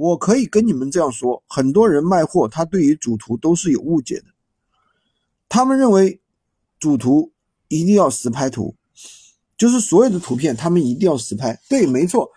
[0.00, 4.28] 我可以跟你们这样说，很多人卖货，他对于主图都是有误解的，
[5.46, 6.22] 他们认为
[6.78, 7.30] 主图
[7.68, 8.74] 一定要实拍图，
[9.58, 11.60] 就是所有的图片他们一定要实拍。
[11.68, 12.30] 对，没错，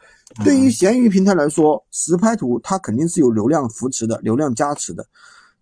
[0.43, 5.07] 对于闲鱼平台来说，实拍图它肯定是有流量扶持的、流量加持的。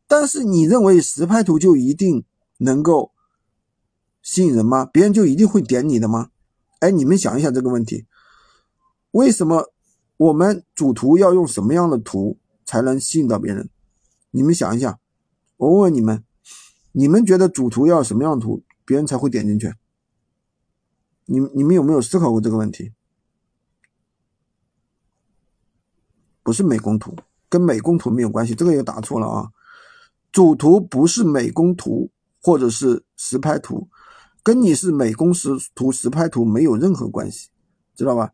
[0.08, 2.26] 但是你认为实拍图就一定
[2.58, 3.12] 能够
[4.24, 4.86] 吸引人吗？
[4.86, 6.32] 别人就一定会点你的吗？
[6.80, 8.08] 哎，你们想一想这个问题，
[9.12, 9.72] 为什么
[10.22, 13.72] 我们主图要用什么样的图才能吸引到别人？
[14.30, 15.00] 你们想一想，
[15.58, 16.24] 我问问你们，
[16.92, 19.74] 你们觉得主图要什么样的图，别人才会点进去？
[21.26, 22.94] 你你们有没有思考过这个问题？
[26.44, 27.16] 不是美工图，
[27.50, 29.50] 跟美工图没有关系，这个又答错了啊！
[30.32, 32.12] 主图不是美工图
[32.44, 33.90] 或者是实拍图。
[34.44, 37.50] 跟你是美工实图实拍图没有任何关系，
[37.96, 38.34] 知道吧？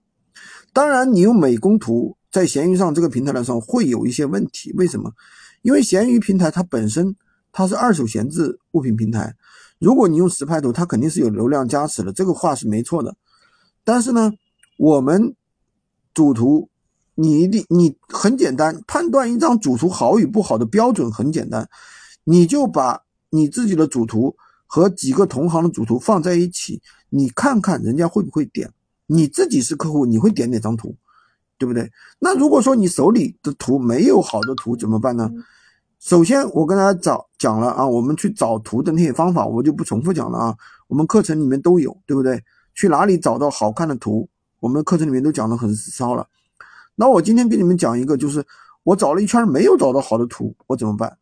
[0.74, 4.72] 当然，你用美工图在闲鱼上这个平台来说会有一些问题。
[4.74, 5.12] 为什么？
[5.62, 7.16] 因为闲鱼平台它本身
[7.52, 9.36] 它是二手闲置物品平台，
[9.80, 13.16] 如果你用实拍图，它肯定是有流量加持的，这个话是没错的。
[13.84, 14.32] 但是呢，
[14.78, 15.36] 我们
[16.14, 16.70] 主图
[17.16, 21.68] 你一定你很简单判断一张主图好与不好的标准很简单，
[22.24, 24.36] 你就把你自己的主图。
[24.70, 28.70] 和几个同行的主图放在一起，你看看人家会不会点？
[29.08, 30.96] 你自己是客户，你会点哪张图，
[31.58, 31.92] 对不对？
[32.20, 35.32] 那如果说你手里的图没有好的图怎么办呢？
[36.00, 40.56] 首先我跟大家找讲了啊，我们去找图的那些方法，我就不重复讲了啊。
[40.88, 42.44] 我们课程里面都有，对不对？
[42.76, 44.30] 去哪里找到好看的图？
[44.60, 46.28] 我们课程里面都讲的很骚了。
[46.96, 48.46] 那我今天给你们讲一个，就是
[48.84, 51.18] 我找了一圈没有找到好的图，我怎么办？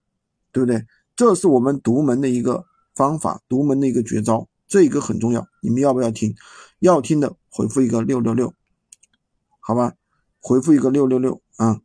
[0.52, 0.86] 对不对？
[1.16, 2.66] 这是我们独门的一个。
[2.96, 6.36] 方法独门的一个绝招，这一个很重要，你们要不要听？
[6.80, 8.54] 要听的回复一个六六六，
[9.60, 9.94] 好吧？
[10.40, 11.82] 回复一个六六六啊！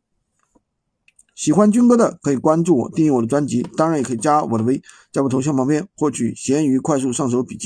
[1.33, 4.79] 喜欢军哥的可以关注我，订阅我的专辑，当然也可以加我的微，
[5.11, 7.59] 在我头像旁边获取闲鱼快速上手笔记。